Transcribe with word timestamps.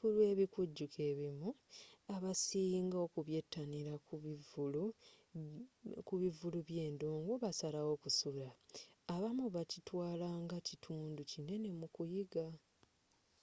kulw'ebikujjuko 0.00 0.98
ebimu 1.10 1.50
abasinga 2.14 2.96
okubyetanila 3.06 3.92
ku 6.06 6.14
bivulu 6.22 6.58
bye 6.68 6.84
ndongo 6.94 7.32
basalawo 7.42 7.92
kusulawo 8.02 8.56
abamu 9.14 9.44
bakitwala 9.54 10.28
nga 10.44 10.58
kitundu 10.68 11.20
kinene 11.30 11.68
mu 11.80 11.86
kuyiga 11.94 12.46